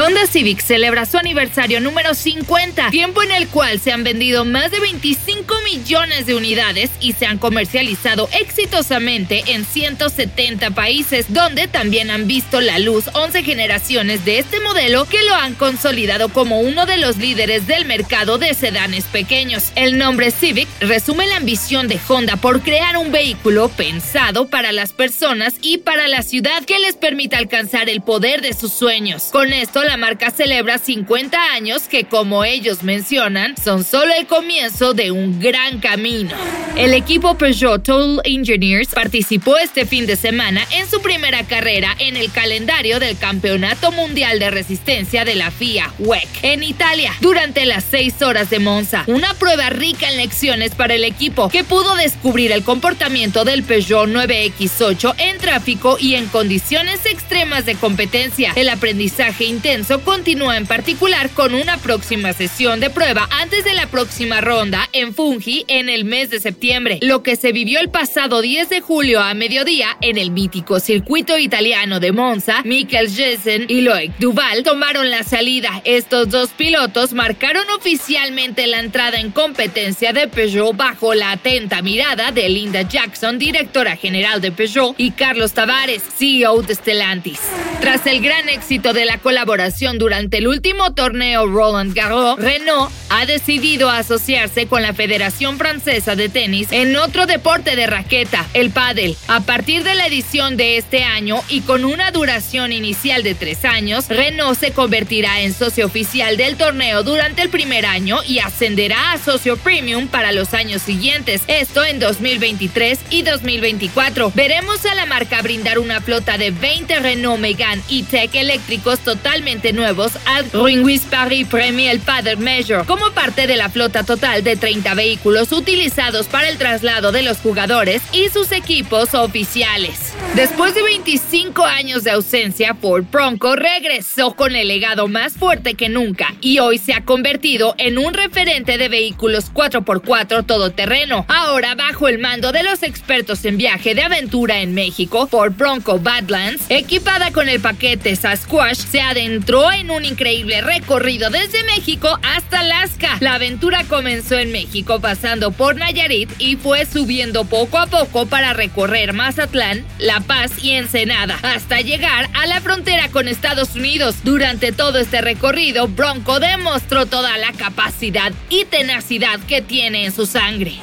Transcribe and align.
Honda 0.00 0.28
Civic 0.28 0.60
celebra 0.60 1.06
su 1.06 1.18
aniversario 1.18 1.80
número 1.80 2.14
50, 2.14 2.90
tiempo 2.90 3.20
en 3.24 3.32
el 3.32 3.48
cual 3.48 3.80
se 3.80 3.90
han 3.90 4.04
vendido 4.04 4.44
más 4.44 4.70
de 4.70 4.78
25 4.78 5.52
millones 5.64 6.24
de 6.24 6.36
unidades 6.36 6.90
y 7.00 7.14
se 7.14 7.26
han 7.26 7.38
comercializado 7.38 8.28
exitosamente 8.38 9.42
en 9.48 9.64
170 9.64 10.70
países, 10.70 11.26
donde 11.30 11.66
también 11.66 12.12
han 12.12 12.28
visto 12.28 12.60
la 12.60 12.78
luz 12.78 13.06
11 13.12 13.42
generaciones 13.42 14.24
de 14.24 14.38
este 14.38 14.60
modelo 14.60 15.04
que 15.06 15.20
lo 15.24 15.34
han 15.34 15.54
consolidado 15.54 16.28
como 16.28 16.60
uno 16.60 16.86
de 16.86 16.98
los 16.98 17.16
líderes 17.16 17.66
del 17.66 17.84
mercado 17.84 18.38
de 18.38 18.54
sedanes 18.54 19.02
pequeños. 19.06 19.72
El 19.74 19.98
nombre 19.98 20.30
Civic 20.30 20.68
resume 20.78 21.26
la 21.26 21.38
ambición 21.38 21.88
de 21.88 21.98
Honda 22.06 22.36
por 22.36 22.62
crear 22.62 22.98
un 22.98 23.10
vehículo 23.10 23.68
pensado 23.68 24.46
para 24.46 24.70
las 24.70 24.92
personas 24.92 25.54
y 25.60 25.78
para 25.78 26.06
la 26.06 26.22
ciudad 26.22 26.64
que 26.64 26.78
les 26.78 26.94
permita 26.94 27.36
alcanzar 27.36 27.88
el 27.88 28.00
poder 28.00 28.42
de 28.42 28.52
sus 28.52 28.72
sueños. 28.72 29.24
Con 29.32 29.52
esto, 29.52 29.87
la 29.88 29.96
marca 29.96 30.30
celebra 30.30 30.76
50 30.76 31.52
años 31.52 31.84
que, 31.88 32.04
como 32.04 32.44
ellos 32.44 32.82
mencionan, 32.82 33.56
son 33.56 33.84
solo 33.84 34.12
el 34.12 34.26
comienzo 34.26 34.92
de 34.92 35.10
un 35.10 35.40
gran 35.40 35.80
camino. 35.80 36.36
El 36.76 36.92
equipo 36.92 37.38
Peugeot 37.38 37.82
Total 37.82 38.20
Engineers 38.24 38.88
participó 38.88 39.56
este 39.56 39.86
fin 39.86 40.06
de 40.06 40.16
semana 40.16 40.66
en 40.72 40.88
su 40.88 41.00
primera 41.00 41.42
carrera 41.44 41.96
en 41.98 42.16
el 42.16 42.30
calendario 42.30 43.00
del 43.00 43.16
Campeonato 43.16 43.90
Mundial 43.90 44.38
de 44.38 44.50
Resistencia 44.50 45.24
de 45.24 45.34
la 45.34 45.50
FIA 45.50 45.90
WEC 45.98 46.28
en 46.42 46.62
Italia 46.62 47.14
durante 47.20 47.64
las 47.64 47.84
6 47.90 48.20
horas 48.20 48.50
de 48.50 48.58
Monza. 48.58 49.04
Una 49.06 49.32
prueba 49.34 49.70
rica 49.70 50.10
en 50.10 50.18
lecciones 50.18 50.74
para 50.74 50.94
el 50.94 51.04
equipo 51.04 51.48
que 51.48 51.64
pudo 51.64 51.96
descubrir 51.96 52.52
el 52.52 52.62
comportamiento 52.62 53.44
del 53.44 53.62
Peugeot 53.62 54.06
9X8 54.06 55.14
en 55.16 55.38
tráfico 55.38 55.96
y 55.98 56.14
en 56.14 56.26
condiciones 56.26 57.06
extremas 57.06 57.64
de 57.64 57.74
competencia. 57.74 58.52
El 58.54 58.68
aprendizaje 58.68 59.44
intenso 59.44 59.67
continúa 60.02 60.56
en 60.56 60.66
particular 60.66 61.28
con 61.28 61.52
una 61.52 61.76
próxima 61.76 62.32
sesión 62.32 62.80
de 62.80 62.88
prueba 62.88 63.28
antes 63.30 63.64
de 63.64 63.74
la 63.74 63.86
próxima 63.86 64.40
ronda 64.40 64.88
en 64.94 65.14
Fungi 65.14 65.66
en 65.68 65.90
el 65.90 66.06
mes 66.06 66.30
de 66.30 66.40
septiembre, 66.40 66.98
lo 67.02 67.22
que 67.22 67.36
se 67.36 67.52
vivió 67.52 67.78
el 67.78 67.90
pasado 67.90 68.40
10 68.40 68.70
de 68.70 68.80
julio 68.80 69.20
a 69.20 69.34
mediodía 69.34 69.98
en 70.00 70.16
el 70.16 70.30
mítico 70.30 70.80
circuito 70.80 71.36
italiano 71.36 72.00
de 72.00 72.12
Monza. 72.12 72.62
Michael 72.64 73.10
Jessen 73.10 73.66
y 73.68 73.82
Loic 73.82 74.16
Duval 74.18 74.62
tomaron 74.62 75.10
la 75.10 75.22
salida. 75.22 75.82
Estos 75.84 76.30
dos 76.30 76.48
pilotos 76.56 77.12
marcaron 77.12 77.68
oficialmente 77.76 78.66
la 78.68 78.80
entrada 78.80 79.20
en 79.20 79.32
competencia 79.32 80.14
de 80.14 80.28
Peugeot 80.28 80.74
bajo 80.74 81.12
la 81.12 81.32
atenta 81.32 81.82
mirada 81.82 82.32
de 82.32 82.48
Linda 82.48 82.82
Jackson, 82.88 83.38
directora 83.38 83.96
general 83.96 84.40
de 84.40 84.50
Peugeot, 84.50 84.94
y 84.96 85.10
Carlos 85.10 85.52
Tavares, 85.52 86.02
CEO 86.16 86.62
de 86.62 86.74
Stellantis. 86.74 87.40
Tras 87.82 88.06
el 88.06 88.22
gran 88.22 88.48
éxito 88.48 88.94
de 88.94 89.04
la 89.04 89.18
colaboración 89.18 89.57
durante 89.98 90.38
el 90.38 90.46
último 90.46 90.94
torneo 90.94 91.44
Roland 91.46 91.92
Garros, 91.92 92.38
Renault 92.38 92.92
ha 93.10 93.26
decidido 93.26 93.90
asociarse 93.90 94.68
con 94.68 94.82
la 94.82 94.94
Federación 94.94 95.58
Francesa 95.58 96.14
de 96.14 96.28
Tenis 96.28 96.68
en 96.70 96.94
otro 96.94 97.26
deporte 97.26 97.74
de 97.74 97.88
raqueta, 97.88 98.46
el 98.54 98.70
pádel. 98.70 99.16
A 99.26 99.40
partir 99.40 99.82
de 99.82 99.96
la 99.96 100.06
edición 100.06 100.56
de 100.56 100.76
este 100.76 101.02
año 101.02 101.42
y 101.48 101.62
con 101.62 101.84
una 101.84 102.12
duración 102.12 102.70
inicial 102.70 103.24
de 103.24 103.34
tres 103.34 103.64
años, 103.64 104.08
Renault 104.08 104.58
se 104.58 104.70
convertirá 104.70 105.40
en 105.40 105.52
socio 105.52 105.86
oficial 105.86 106.36
del 106.36 106.56
torneo 106.56 107.02
durante 107.02 107.42
el 107.42 107.48
primer 107.48 107.84
año 107.84 108.18
y 108.24 108.38
ascenderá 108.38 109.12
a 109.12 109.18
socio 109.18 109.56
premium 109.56 110.06
para 110.06 110.30
los 110.30 110.54
años 110.54 110.82
siguientes, 110.82 111.42
esto 111.48 111.84
en 111.84 111.98
2023 111.98 113.00
y 113.10 113.22
2024. 113.22 114.30
Veremos 114.36 114.86
a 114.86 114.94
la 114.94 115.06
marca 115.06 115.42
brindar 115.42 115.80
una 115.80 116.00
flota 116.00 116.38
de 116.38 116.52
20 116.52 117.00
Renault 117.00 117.40
Megane 117.40 117.82
E-Tech 117.90 118.32
eléctricos 118.36 119.00
totalmente 119.00 119.47
nuevos 119.72 120.12
al 120.26 120.50
Ringwis 120.52 121.02
Paris 121.02 121.46
Premier 121.48 121.98
Paddle 122.00 122.36
Measure 122.36 122.84
como 122.84 123.10
parte 123.12 123.46
de 123.46 123.56
la 123.56 123.70
flota 123.70 124.04
total 124.04 124.44
de 124.44 124.56
30 124.56 124.92
vehículos 124.94 125.52
utilizados 125.52 126.26
para 126.26 126.50
el 126.50 126.58
traslado 126.58 127.12
de 127.12 127.22
los 127.22 127.38
jugadores 127.38 128.02
y 128.12 128.28
sus 128.28 128.52
equipos 128.52 129.14
oficiales. 129.14 130.12
Después 130.34 130.74
de 130.74 130.82
25 130.82 131.64
años 131.64 132.04
de 132.04 132.12
ausencia, 132.12 132.74
Ford 132.74 133.04
Bronco 133.10 133.56
regresó 133.56 134.34
con 134.34 134.54
el 134.54 134.68
legado 134.68 135.08
más 135.08 135.34
fuerte 135.34 135.74
que 135.74 135.88
nunca 135.88 136.34
y 136.40 136.58
hoy 136.58 136.78
se 136.78 136.94
ha 136.94 137.04
convertido 137.04 137.74
en 137.78 137.98
un 137.98 138.14
referente 138.14 138.78
de 138.78 138.88
vehículos 138.88 139.52
4x4 139.52 140.46
todoterreno. 140.46 141.26
Ahora, 141.28 141.74
bajo 141.74 142.08
el 142.08 142.18
mando 142.18 142.52
de 142.52 142.62
los 142.62 142.82
expertos 142.82 143.44
en 143.44 143.56
viaje 143.56 143.94
de 143.94 144.02
aventura 144.02 144.60
en 144.60 144.74
México, 144.74 145.26
Ford 145.26 145.54
Bronco 145.56 145.98
Badlands, 145.98 146.66
equipada 146.68 147.32
con 147.32 147.48
el 147.48 147.60
paquete 147.60 148.14
Sasquatch, 148.14 148.76
se 148.76 149.00
adentró 149.00 149.28
entró 149.38 149.70
en 149.72 149.90
un 149.90 150.04
increíble 150.04 150.60
recorrido 150.62 151.30
desde 151.30 151.62
México 151.64 152.08
hasta 152.22 152.60
Alaska. 152.60 153.07
La 153.20 153.34
aventura 153.34 153.84
comenzó 153.88 154.38
en 154.38 154.52
México 154.52 155.00
pasando 155.00 155.50
por 155.50 155.74
Nayarit 155.74 156.30
y 156.38 156.54
fue 156.54 156.86
subiendo 156.86 157.44
poco 157.44 157.78
a 157.78 157.86
poco 157.86 158.26
para 158.26 158.52
recorrer 158.52 159.12
Mazatlán, 159.12 159.84
La 159.98 160.20
Paz 160.20 160.52
y 160.62 160.72
Ensenada 160.72 161.36
hasta 161.42 161.80
llegar 161.80 162.28
a 162.34 162.46
la 162.46 162.60
frontera 162.60 163.08
con 163.08 163.26
Estados 163.26 163.74
Unidos. 163.74 164.16
Durante 164.22 164.70
todo 164.70 164.98
este 164.98 165.20
recorrido, 165.20 165.88
Bronco 165.88 166.38
demostró 166.38 167.06
toda 167.06 167.36
la 167.38 167.52
capacidad 167.52 168.32
y 168.50 168.64
tenacidad 168.66 169.40
que 169.40 169.62
tiene 169.62 170.04
en 170.04 170.12
su 170.12 170.24
sangre. 170.24 170.74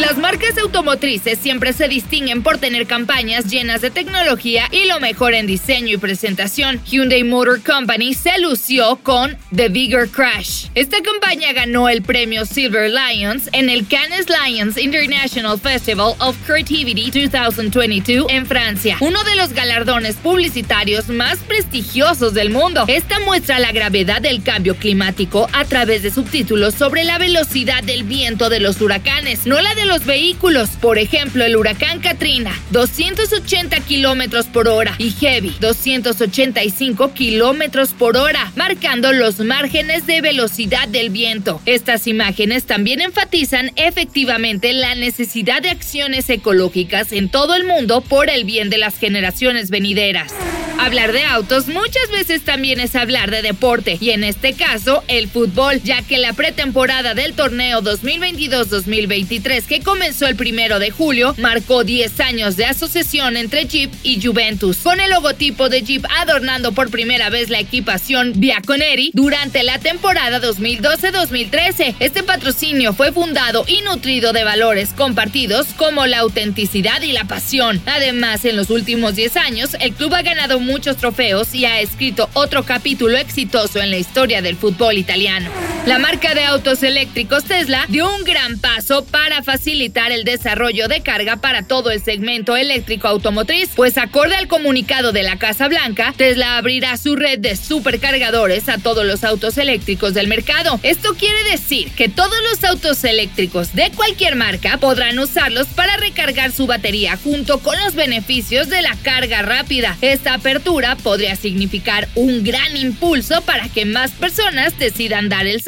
Las 0.00 0.16
marcas 0.16 0.56
automotrices 0.56 1.38
siempre 1.38 1.74
se 1.74 1.86
distinguen 1.86 2.42
por 2.42 2.56
tener 2.56 2.86
campañas 2.86 3.50
llenas 3.50 3.82
de 3.82 3.90
tecnología 3.90 4.64
y 4.70 4.86
lo 4.86 4.98
mejor 4.98 5.34
en 5.34 5.46
diseño 5.46 5.94
y 5.94 5.98
presentación. 5.98 6.80
Hyundai 6.86 7.22
Motor 7.22 7.62
Company 7.62 8.14
se 8.14 8.38
lució 8.38 8.96
con 9.02 9.36
The 9.54 9.68
Bigger 9.68 10.08
Crash. 10.08 10.68
Esta 10.74 11.02
campaña 11.02 11.52
ganó 11.52 11.90
el 11.90 12.00
premio 12.00 12.46
Silver 12.46 12.90
Lions 12.90 13.50
en 13.52 13.68
el 13.68 13.86
Cannes 13.86 14.26
Lions 14.30 14.78
International 14.78 15.60
Festival 15.60 16.14
of 16.18 16.34
Creativity 16.46 17.28
2022 17.28 18.26
en 18.30 18.46
Francia, 18.46 18.96
uno 19.00 19.22
de 19.24 19.36
los 19.36 19.52
galardones 19.52 20.16
publicitarios 20.16 21.10
más 21.10 21.40
prestigiosos 21.40 22.32
del 22.32 22.48
mundo. 22.48 22.86
Esta 22.88 23.20
muestra 23.20 23.58
la 23.58 23.70
gravedad 23.70 24.22
del 24.22 24.42
cambio 24.42 24.76
climático 24.76 25.46
a 25.52 25.66
través 25.66 26.02
de 26.02 26.10
subtítulos 26.10 26.74
sobre 26.74 27.04
la 27.04 27.18
velocidad 27.18 27.84
del 27.84 28.04
viento 28.04 28.48
de 28.48 28.60
los 28.60 28.80
huracanes, 28.80 29.44
no 29.44 29.60
la 29.60 29.74
de 29.74 29.89
los 29.90 30.06
vehículos. 30.06 30.70
Por 30.80 30.98
ejemplo, 30.98 31.44
el 31.44 31.56
huracán 31.56 31.98
Katrina, 31.98 32.52
280 32.70 33.80
kilómetros 33.80 34.46
por 34.46 34.68
hora, 34.68 34.94
y 34.98 35.10
Heavy, 35.10 35.56
285 35.58 37.12
kilómetros 37.12 37.90
por 37.90 38.16
hora, 38.16 38.52
marcando 38.54 39.12
los 39.12 39.40
márgenes 39.40 40.06
de 40.06 40.20
velocidad 40.20 40.86
del 40.86 41.10
viento. 41.10 41.60
Estas 41.66 42.06
imágenes 42.06 42.64
también 42.66 43.00
enfatizan 43.00 43.72
efectivamente 43.74 44.72
la 44.72 44.94
necesidad 44.94 45.60
de 45.60 45.70
acciones 45.70 46.30
ecológicas 46.30 47.12
en 47.12 47.28
todo 47.28 47.56
el 47.56 47.64
mundo 47.64 48.00
por 48.00 48.30
el 48.30 48.44
bien 48.44 48.70
de 48.70 48.78
las 48.78 48.96
generaciones 48.96 49.70
venideras. 49.70 50.32
Hablar 50.80 51.12
de 51.12 51.24
autos 51.24 51.68
muchas 51.68 52.10
veces 52.10 52.42
también 52.42 52.80
es 52.80 52.96
hablar 52.96 53.30
de 53.30 53.42
deporte, 53.42 53.98
y 54.00 54.10
en 54.10 54.24
este 54.24 54.54
caso, 54.54 55.04
el 55.08 55.28
fútbol, 55.28 55.82
ya 55.82 56.00
que 56.00 56.16
la 56.16 56.32
pretemporada 56.32 57.12
del 57.12 57.34
torneo 57.34 57.82
2022-2023 57.82 59.66
que 59.66 59.82
comenzó 59.82 60.26
el 60.26 60.36
primero 60.36 60.78
de 60.78 60.90
julio 60.90 61.34
marcó 61.36 61.84
10 61.84 62.18
años 62.20 62.56
de 62.56 62.64
asociación 62.64 63.36
entre 63.36 63.66
Jeep 63.66 63.92
y 64.02 64.22
Juventus, 64.22 64.78
con 64.78 65.00
el 65.00 65.10
logotipo 65.10 65.68
de 65.68 65.82
Jeep 65.82 66.06
adornando 66.18 66.72
por 66.72 66.90
primera 66.90 67.28
vez 67.28 67.50
la 67.50 67.60
equipación 67.60 68.32
Biaconeri 68.36 69.10
durante 69.12 69.62
la 69.62 69.78
temporada 69.80 70.40
2012-2013. 70.40 71.96
Este 72.00 72.22
patrocinio 72.22 72.94
fue 72.94 73.12
fundado 73.12 73.66
y 73.68 73.82
nutrido 73.82 74.32
de 74.32 74.44
valores 74.44 74.94
compartidos 74.96 75.66
como 75.76 76.06
la 76.06 76.20
autenticidad 76.20 77.02
y 77.02 77.12
la 77.12 77.24
pasión. 77.24 77.82
Además, 77.84 78.46
en 78.46 78.56
los 78.56 78.70
últimos 78.70 79.14
10 79.14 79.36
años, 79.36 79.76
el 79.78 79.92
club 79.92 80.14
ha 80.14 80.22
ganado 80.22 80.58
muchos 80.70 80.96
trofeos 80.96 81.54
y 81.54 81.64
ha 81.64 81.80
escrito 81.80 82.30
otro 82.32 82.64
capítulo 82.64 83.16
exitoso 83.18 83.80
en 83.80 83.90
la 83.90 83.98
historia 83.98 84.40
del 84.40 84.56
fútbol 84.56 84.98
italiano. 84.98 85.50
La 85.86 85.98
marca 85.98 86.34
de 86.34 86.44
autos 86.44 86.82
eléctricos 86.82 87.44
Tesla 87.44 87.86
dio 87.88 88.14
un 88.14 88.22
gran 88.22 88.58
paso 88.58 89.02
para 89.06 89.42
facilitar 89.42 90.12
el 90.12 90.24
desarrollo 90.24 90.88
de 90.88 91.00
carga 91.00 91.36
para 91.36 91.62
todo 91.62 91.90
el 91.90 92.04
segmento 92.04 92.54
eléctrico 92.54 93.08
automotriz, 93.08 93.70
pues 93.74 93.96
acorde 93.96 94.36
al 94.36 94.46
comunicado 94.46 95.12
de 95.12 95.22
la 95.22 95.38
Casa 95.38 95.68
Blanca, 95.68 96.12
Tesla 96.16 96.58
abrirá 96.58 96.98
su 96.98 97.16
red 97.16 97.38
de 97.38 97.56
supercargadores 97.56 98.68
a 98.68 98.76
todos 98.76 99.06
los 99.06 99.24
autos 99.24 99.56
eléctricos 99.56 100.12
del 100.12 100.28
mercado. 100.28 100.78
Esto 100.82 101.14
quiere 101.14 101.42
decir 101.50 101.90
que 101.92 102.10
todos 102.10 102.36
los 102.50 102.62
autos 102.62 103.02
eléctricos 103.04 103.74
de 103.74 103.90
cualquier 103.90 104.36
marca 104.36 104.76
podrán 104.76 105.18
usarlos 105.18 105.66
para 105.68 105.96
recargar 105.96 106.52
su 106.52 106.66
batería 106.66 107.16
junto 107.16 107.58
con 107.60 107.80
los 107.82 107.94
beneficios 107.94 108.68
de 108.68 108.82
la 108.82 108.96
carga 109.02 109.40
rápida. 109.42 109.96
Esta 110.02 110.34
apertura 110.34 110.96
podría 110.96 111.36
significar 111.36 112.06
un 112.16 112.44
gran 112.44 112.76
impulso 112.76 113.40
para 113.42 113.68
que 113.68 113.86
más 113.86 114.10
personas 114.10 114.78
decidan 114.78 115.30
dar 115.30 115.46
el 115.46 115.62